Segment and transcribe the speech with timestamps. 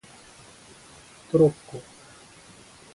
[1.31, 1.79] トロッコ